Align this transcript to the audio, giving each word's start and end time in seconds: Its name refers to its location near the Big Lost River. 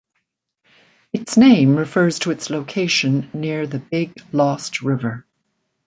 Its 1.13 1.37
name 1.37 1.75
refers 1.75 2.17
to 2.17 2.31
its 2.31 2.49
location 2.49 3.29
near 3.35 3.67
the 3.67 3.77
Big 3.77 4.15
Lost 4.33 4.81
River. 4.81 5.27